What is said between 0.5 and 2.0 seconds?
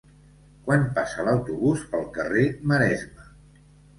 Quan passa l'autobús